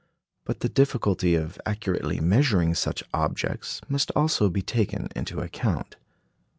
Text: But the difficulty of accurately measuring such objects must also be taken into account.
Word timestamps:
But 0.45 0.61
the 0.61 0.67
difficulty 0.67 1.35
of 1.35 1.61
accurately 1.63 2.19
measuring 2.19 2.73
such 2.73 3.03
objects 3.13 3.81
must 3.87 4.09
also 4.15 4.49
be 4.49 4.63
taken 4.63 5.09
into 5.15 5.41
account. 5.41 5.95